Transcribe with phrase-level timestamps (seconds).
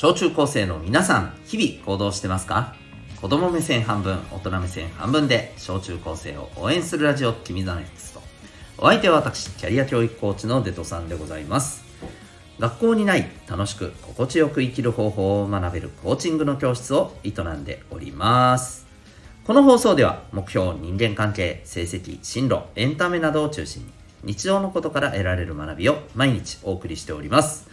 [0.00, 2.74] 小中高生の皆さん、日々行動してますか？
[3.20, 8.22] 子供目線半分、大人目線半分で、小中高生を応援するラジオ、君 the NEXT。
[8.78, 11.84] お相手は私、キャリア教育コーチのデトさんでございます。
[12.58, 18.86] 学校にない楽しく心地よく生きる方法を学べるコーチングの教室を営んでおります。
[19.44, 23.92] この放送では目標、人間関係、成績、進路、エンタメなどを中心に
[24.32, 27.68] 日常のことから得られる学びを毎日お送りしております。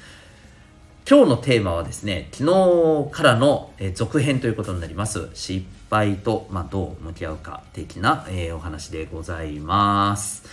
[1.09, 5.29] 今日のテーマはですね、昨日からの続編ということになります。
[5.35, 10.43] 失敗と、まあ、どう向き合うか的な、えー、お話でございます。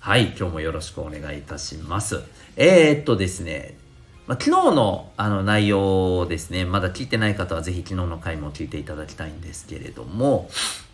[0.00, 2.20] はい、今日もよろしくお願いいたします。
[2.56, 3.78] えー、っとですね、
[4.26, 10.50] まあ、昨日のあの内容ですね、まだ聞いてない方はぜひ昨日の回も聞いていただきたいんですけれども、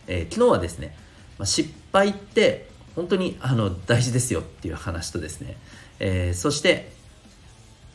[0.07, 0.95] えー、昨日はですね、
[1.39, 5.57] まあ、失敗って本当にあの大事ですよっていう話とですね、
[5.99, 7.02] えー、そして、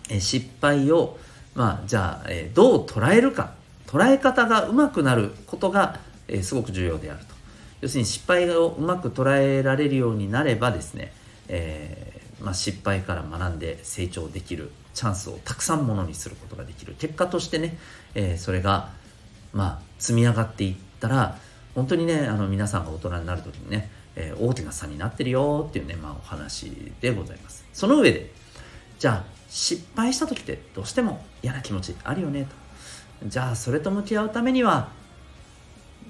[0.09, 1.17] え、失敗を、
[1.55, 3.53] まあ、じゃあ、え、どう捉えるか。
[3.87, 7.33] 捉え方がうまくなることが、えすごく重要であると。
[7.81, 11.13] 要するに失敗をうまく捉えられるようになればですね、
[11.47, 16.95] えまあ、失敗から学んで成長できるチャンスをたくさんものにすることができる。
[16.99, 17.77] 結果としてね、
[18.13, 18.89] えそれが
[19.53, 21.37] まあ積み上がっていったら
[21.75, 27.63] 本当にねあの皆さんが大人になる時にねえー、大きな差になってるよっていうね、まあ、お話でございます。
[27.71, 28.31] その上で、
[28.97, 32.47] じゃあ、失敗した時ってどうしても嫌な気持ちあるよね
[33.21, 33.27] と。
[33.27, 34.89] じゃあ、それと向き合うためには、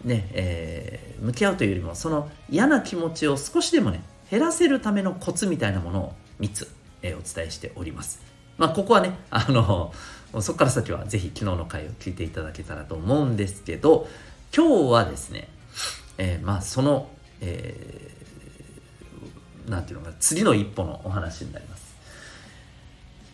[0.04, 6.70] ね、えー、向き合うというよりも、その嫌な気持ちを少しでもね、減らせるためのコツみたいなものを3つ、
[7.02, 8.22] えー、お伝えしております。
[8.58, 9.94] まあ、ここはね、あの、
[10.42, 14.08] そこから先はぜひ昨日の回を聞いていただけたらと思うんですけど、
[14.56, 15.48] 今日はですね、
[16.18, 17.10] えー、まあ、その
[17.42, 21.77] えー、なんていうのか次の一歩のお話になります。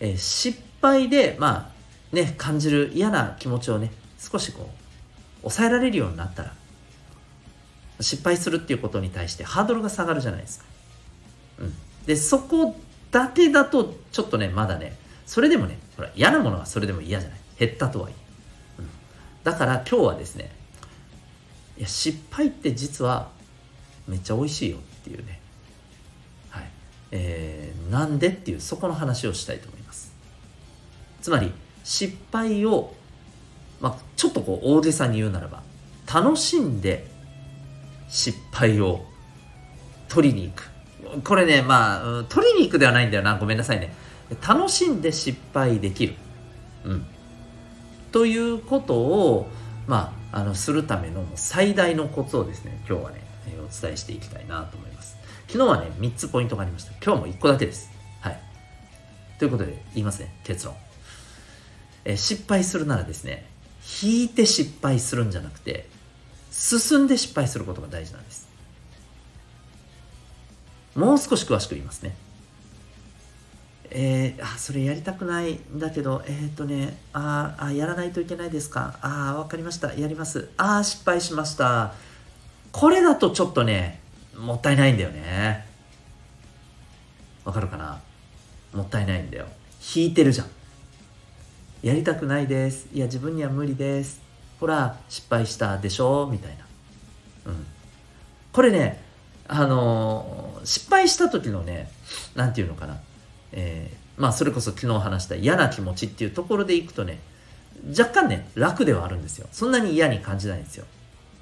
[0.03, 1.71] えー、失敗で、ま
[2.11, 6.53] あ、ね、感じる嫌な気持ちをね、少しこう、抑えられるようになったら、
[8.01, 10.65] 失敗するっていうことに対してハードルが下がるじゃないですか。
[11.59, 11.73] うん。
[12.05, 12.75] で、そこ
[13.11, 17.39] だけだと、ちょっとね、まだね、それでもね、ほら、嫌なものはそれでも嫌じゃない。
[17.57, 18.81] 減ったとはいえ。
[18.81, 18.89] うん。
[19.45, 20.51] だから今日はですね、
[21.77, 23.29] いや、失敗って実は
[24.09, 25.39] めっちゃ美味しいよっていうね、
[26.49, 26.63] はい
[27.11, 29.82] えー、なんでっていうそこの話をしたいと思います
[31.23, 31.51] つまり
[31.83, 32.93] 失敗を、
[33.81, 35.63] まあ、ちょっとこう大げさに言うならば
[36.13, 37.07] 楽しんで
[38.09, 39.03] 失敗を
[40.07, 40.71] 取りに行く
[41.23, 43.91] これねまあ取りに行くではないんだよなごめんなさいね
[44.47, 46.13] 楽しんで失敗できる
[46.83, 47.05] うん
[48.11, 49.49] ということを
[49.87, 53.23] まああのするための最大のコツをですね今日はね
[53.57, 55.17] お伝えしていきたいなと思います。
[55.47, 56.91] 昨日はね、3つポイントがありました。
[57.03, 57.91] 今日も1個だけです。
[58.21, 58.39] はい。
[59.37, 60.33] ということで、言いますね。
[60.43, 60.75] 結論。
[62.05, 63.45] え失敗するならですね、
[64.01, 65.87] 引いて失敗するんじゃなくて、
[66.51, 68.47] 進んで失敗することが大事なんです。
[70.95, 72.15] もう少し詳しく言いますね。
[73.89, 78.97] えー、あ、それやりたくないんだけど、えっ、とね、ああ、やらないといけないですか。
[79.01, 79.93] ああ、わかりました。
[79.93, 80.49] やります。
[80.57, 81.93] ああ、失敗しました。
[82.71, 84.01] これだとちょっとね、
[84.35, 85.67] もったいないんだよね。
[87.45, 88.01] わかるかな？
[88.73, 89.47] もったいないんだよ。
[89.95, 90.47] 引いてるじゃん。
[91.83, 92.87] やりたくないです。
[92.93, 94.21] いや、自分には無理です。
[94.61, 96.29] ほら、失敗したでしょ？
[96.31, 96.65] みたいな。
[97.47, 97.65] うん。
[98.53, 99.03] これね、
[99.49, 101.91] あのー、失敗した時のね、
[102.35, 103.01] なんていうのかな。
[103.51, 107.19] えー、まあ、それこそ昨日話した嫌な気持ちっていうところでいくとね、
[107.89, 109.49] 若干ね、楽ではあるんですよ。
[109.51, 110.85] そんなに嫌に感じないんですよ。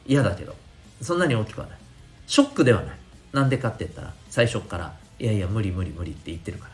[0.07, 0.55] 嫌だけど。
[1.03, 1.77] そんなに大きくはない。
[2.25, 2.95] ショックではない。
[3.31, 6.65] なんでかって言ったら、最初から、いやいや、無理無理無理って言ってるか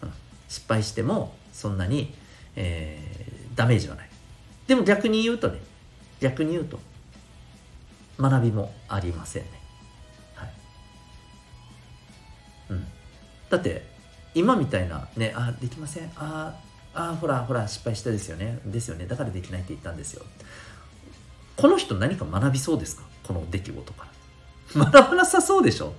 [0.00, 0.08] ら。
[0.08, 0.14] うん、
[0.48, 2.14] 失敗しても、そんなに、
[2.56, 4.08] えー、ダメージはない。
[4.66, 5.60] でも逆に言うとね、
[6.20, 6.80] 逆に言うと、
[8.18, 9.50] 学びもありませんね。
[10.34, 10.52] はい。
[12.70, 12.86] うん。
[13.50, 13.86] だって、
[14.34, 16.10] 今みたいな、ね、あ、できません。
[16.16, 16.54] あ、
[16.94, 18.58] あ、ほら、ほら、失敗したですよね。
[18.66, 19.06] ですよね。
[19.06, 20.24] だからできないって言ったんですよ。
[21.56, 23.02] この人何か学びそうですか？
[23.22, 24.06] この出来事か
[24.74, 24.84] ら。
[24.86, 25.94] 学ばなさそうでしょ？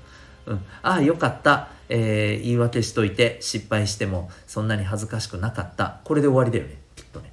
[0.45, 0.65] うん。
[0.81, 1.69] ああ、よかった。
[1.89, 6.01] えー、言い訳しといて失敗してもそんなに恥ずかしくなかった。
[6.03, 6.79] これで終わりだよね。
[6.95, 7.31] きっとね。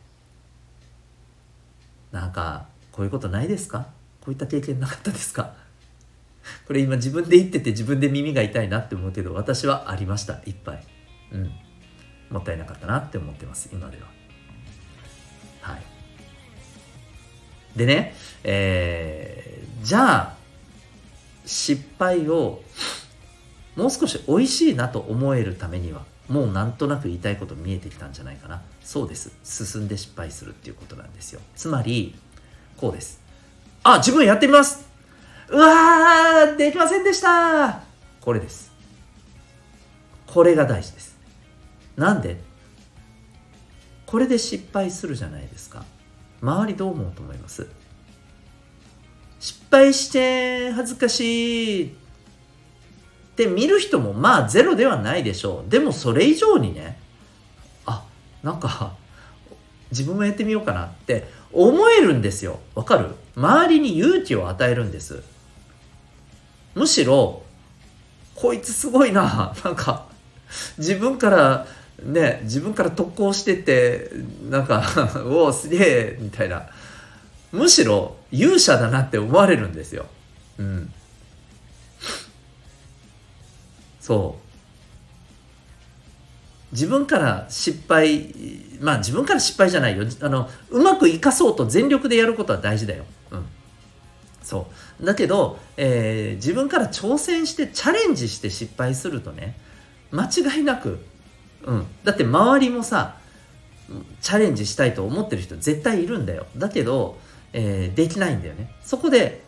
[2.11, 3.87] なんか、こういうことないですか？
[4.21, 5.55] こういった経験なかったですか？
[6.67, 10.85] これ今自分で言ってて自分で耳が痛いなって思うけど私はありましたいっぱい
[11.31, 11.51] うん
[12.31, 14.09] もったいなかったなって思ってます今では
[15.61, 15.83] はい
[17.77, 20.37] でね、えー、じゃあ、
[21.47, 22.63] 失敗を
[23.77, 28.63] もう少し美味しいなと思えるためにはもうなんとなく言いたいこと見えてきたんじゃないかな。
[28.83, 29.33] そうです。
[29.45, 31.41] 進んで失敗するっていうことなんですよ。
[31.57, 32.15] つまり
[32.77, 33.21] こうです。
[33.83, 34.87] あ自分やってみます。
[35.49, 37.83] うわーできませんでした。
[38.21, 38.73] これです。
[40.27, 41.17] これが大事です。
[41.97, 42.41] なんで？
[44.07, 45.85] これで失敗するじゃないですか。
[46.41, 47.67] 周りどう思うと思います？
[49.41, 51.97] 失敗して恥ずかしい。
[53.33, 55.71] って見る人もまあゼロではないでしょう。
[55.71, 56.99] でもそれ以上にね
[57.87, 58.05] あ
[58.43, 58.95] なんか
[59.91, 62.61] 自分もやってみようかなって思えるんですよ。
[62.75, 63.15] わかる？
[63.37, 65.23] 周りに勇気を与えるんです。
[66.75, 67.43] むしろ
[68.35, 69.55] こいつすごいな。
[69.65, 70.07] なんか
[70.79, 71.67] 自分から
[72.03, 74.11] ね自分から特攻してて
[74.51, 74.83] なんか
[75.27, 76.67] おおすげえみたいな。
[77.53, 80.07] むしろ勇者だなって思われるんですよ。
[80.59, 80.93] うん。
[84.03, 84.43] そう。
[86.73, 88.35] 自分から失敗
[88.81, 90.05] まあ自分から失敗じゃないよ。
[90.23, 93.45] あのうまくいかそうと全力でやることは大事だよ、うん、
[94.43, 94.67] そ
[95.01, 95.05] う。
[95.05, 99.55] だけど、えー、自分から挑戦してチャレンジして失敗するとね
[100.11, 100.99] 間違いなく、
[101.65, 103.17] うん、だって周りもさ
[104.21, 106.47] チャレンジしたいと思ってる人絶対いるんだよ。
[106.57, 107.19] だけど、
[107.53, 108.75] えー、できないんだよね。
[108.83, 109.43] そこで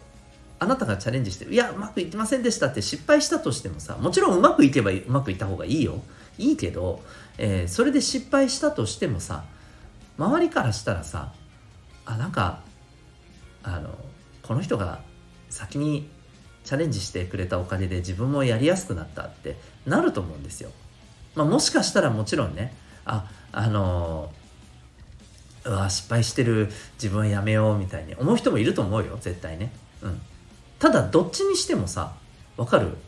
[0.64, 6.02] あなたがチャレンジしていやうまくいきませんでしたって失敗したとしてもさもちろんうまくいけばうまくいった方がいいよ
[6.38, 7.02] いいけど、
[7.36, 9.44] えー、それで失敗したとしてもさ
[10.18, 11.32] 周りからしたらさ
[12.06, 12.60] あなんか
[13.62, 13.90] あの
[14.42, 15.00] この人が
[15.50, 16.08] 先に
[16.64, 19.56] チャレンジしてくれたおかげで自分もやりやすくなったって
[19.86, 20.70] なると思うんですよ。
[21.34, 22.74] まあ、もしかしたらもちろんね
[23.04, 24.30] ああの
[25.64, 29.72] うわ失敗してる自分はやめようみたいに思う人もいると思うよ絶対ね。
[30.02, 30.20] うん、
[30.84, 32.12] ただどっちにしてもさ
[32.58, 32.98] わかる？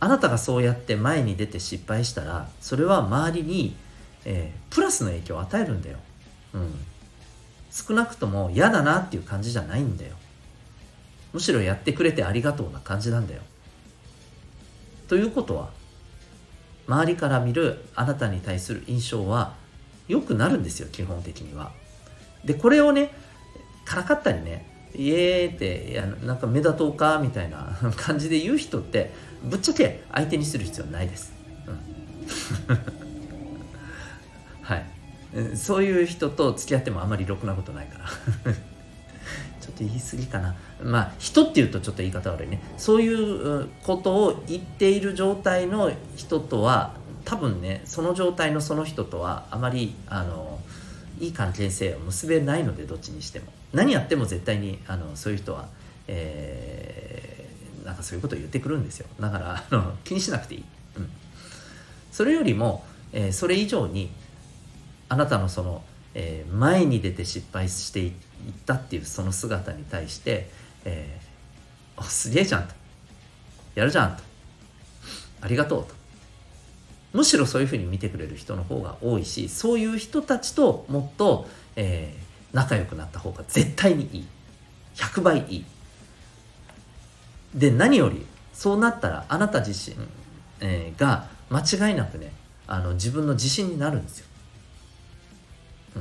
[0.00, 3.76] あなたがそうやって前に出て失敗したらそれは周りに、
[4.24, 5.98] えー、プラスの影響を与えるんだよ。
[6.54, 6.72] うん、
[7.70, 10.16] 少なくとも嫌だなっていう感じじゃないんだよ。
[11.34, 13.42] むしろやってくれてありがとうな感じなんだよ。
[15.08, 15.68] ということは
[16.88, 19.52] 周りから見るあなたに対する印象は
[20.08, 21.70] 良くなるんですよ基本的には。
[22.46, 23.10] でこれをね
[23.84, 29.12] からかったりねイエーっていやなんか目立とうかみたいな 感じで言う人って
[29.42, 31.32] ぶっちゃけ相手にする必要ないです。
[31.66, 32.78] うん、
[34.62, 34.84] はい。
[35.56, 38.04] そういう人と付き合ってもあまりろくなことないから。
[39.60, 40.54] ちょっと言い過ぎかな。
[40.82, 42.62] まあ人っていうとちょっと言い方悪いね。
[42.76, 46.94] そういうことを言っている状態の人とは
[47.24, 50.58] 多分ねその状態のその人とはあまりあの
[51.22, 53.46] いい関係性を結べないのでどっちにしても。
[53.72, 55.68] 何やっても絶対にあのそういう人は、
[56.08, 59.06] えー、なんかそういうことを言ってくるんですよ。
[59.20, 60.64] だからあの気にしなくていい、
[60.96, 61.08] うん、
[62.10, 64.10] それよりも、えー、それ以上に
[65.08, 65.84] あなたのその、
[66.14, 68.12] えー、前に出て失敗していっ
[68.66, 70.50] たっていうその姿に対して、
[70.84, 72.74] えー、すげえじゃんと。
[73.76, 74.24] やるじゃんと。
[75.40, 76.01] ありがとうと。
[77.12, 84.26] むしろそういうふうに見てくれる人の方が多いしそういう人たちともっと、えー、仲良くなった方が絶対にいい。
[84.94, 85.64] 100倍いい。
[87.54, 89.96] で何よりそうなったらあなた自身、
[90.60, 92.32] えー、が間違いなくね
[92.66, 94.26] あの自分の自信になるんですよ。
[95.96, 95.98] う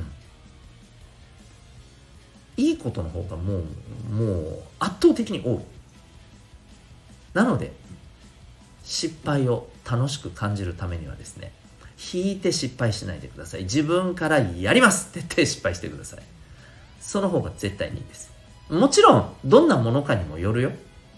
[2.62, 2.64] ん。
[2.64, 5.60] いいことの方がもうもう圧倒的に多い。
[7.34, 7.74] なので
[8.84, 11.52] 失敗を楽しく感じるためにはですね
[12.14, 13.64] 引いて失敗しないでください。
[13.64, 15.10] 自分からやります。
[15.12, 16.20] って言って失敗してください。
[17.00, 18.32] その方が絶対にいいです。
[18.70, 20.72] もちろんどんなものかにもよるよ。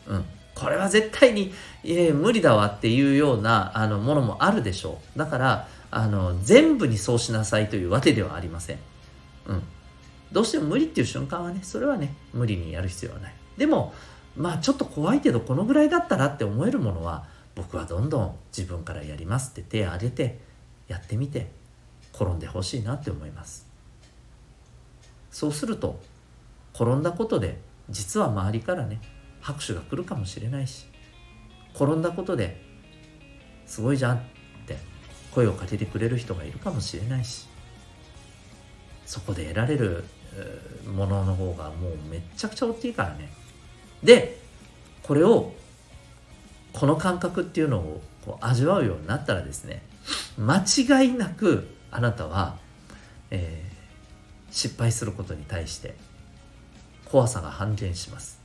[0.08, 0.26] うん。
[0.56, 1.54] これは絶対に、
[1.84, 5.20] えー、無理だわっていうようなあのものもあるでしょう。
[5.20, 8.80] だからあの全部にそうしなさいというわけではありません。
[9.48, 9.64] うん。
[10.32, 13.34] どうしても無理っていう瞬間はねそれはね無理にやる必要はない。
[13.58, 13.94] でも
[14.36, 17.24] まあちょっと怖いけどこのぐらいだったらって思えるものは
[17.56, 20.40] 僕はどんどん自分からやりますって手を挙げて
[20.88, 21.52] やってみて
[22.14, 23.68] 転んでほしいなって思います。
[25.32, 26.00] そうすると
[26.74, 29.02] 転んだことで実は周りからね
[29.42, 30.86] 拍手が来るかもしれないし
[31.76, 32.62] 転んだことで
[33.66, 34.20] すごいじゃんっ
[34.68, 34.78] て
[35.34, 37.48] 声をかけてくれる人がいるかもしれないし
[39.06, 40.04] そこで得られる
[40.96, 43.32] ものの方がもうめっちゃくちゃ大きいからね。
[44.04, 44.40] で
[45.02, 45.54] これを
[46.74, 49.84] この感覚っていうのをこう味わうようになったらですね
[50.38, 52.58] 間違いなくあなたは、
[53.32, 55.96] えー、失敗することに対して
[57.06, 58.42] 怖さが半減します。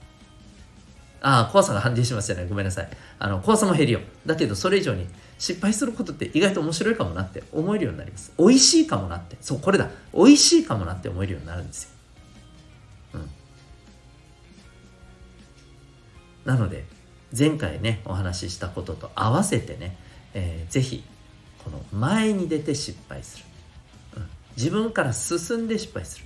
[1.20, 2.48] ああ怖さが半減しますじゃない。
[2.48, 2.88] ごめんなさい。
[3.18, 4.00] あの怖さも減るよ。
[4.26, 5.06] だけどそれ以上に、
[5.38, 8.32] 失敗することって意外と面白いかもなって思えるようになります。
[8.38, 9.36] 美味しいかもなって。
[9.40, 9.88] そうこれだ。
[10.14, 11.90] 美味しいかもなって思えるようになるんですよ、
[13.14, 13.30] うん、
[16.44, 16.84] なので
[17.36, 19.96] 前回ねお話ししたことと合わせてね、
[20.34, 21.04] えー、ぜひ
[21.64, 23.44] この前に出て失敗する、
[24.16, 26.24] うん、自分から進んで失敗する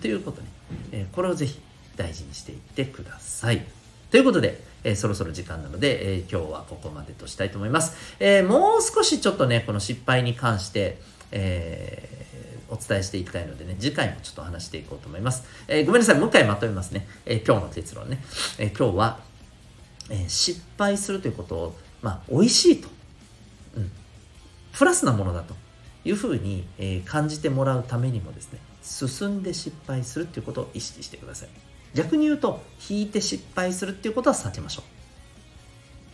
[0.00, 0.48] ということね、
[0.92, 1.60] えー、これをぜひ
[1.96, 3.64] 大事にしていってください
[4.10, 8.16] ということで、えー、そろそろ時間なので、えー、今日はここまでとしたいと思います。
[8.20, 10.98] えー、もう少しちょっとね、この失敗に関して、
[11.32, 12.24] え
[12.70, 15.44] お伝えしていきたいのでね、次回もちょっと話していこうと思います。
[15.66, 17.08] えごめんなさい、もう一回まとめますね。
[17.26, 18.22] え今日の結論ね。
[18.58, 19.20] え今日は、
[20.10, 22.88] え失敗するということを、まあ、美味しいと、
[23.76, 23.90] うん、
[24.72, 25.54] プラスなものだと
[26.04, 31.48] いうふうに、え感じてもらうためにもですね、進んで失敗するということを意識してください。
[31.94, 34.82] 逆に言うと、引いて失敗するっていうことは避けましょ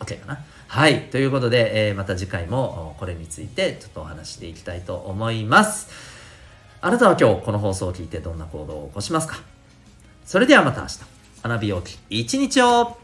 [0.01, 0.05] う。
[0.05, 0.45] OK かな？
[0.69, 1.09] はい。
[1.11, 5.89] ということで、え、また次回もこれについてちょっとお話していきたいと思います。
[6.81, 9.43] あなたは今日この放送を聞いてどんな行動を起こしますか？
[10.25, 11.01] それではまた明日。
[11.43, 12.97] 花火をき一日を